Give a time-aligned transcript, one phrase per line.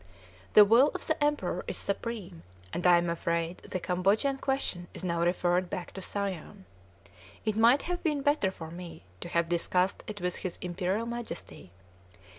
[0.53, 2.41] The will of the Emperor is supreme,
[2.73, 6.65] and I am afraid the Cambodian question is now referred back to Siam.
[7.45, 11.69] It might have been better for me to have discussed it with his Imperial Majesty.